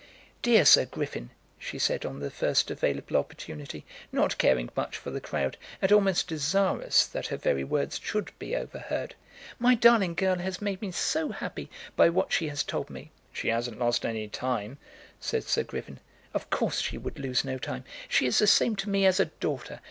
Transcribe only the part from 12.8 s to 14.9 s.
me." "She hasn't lost any time,"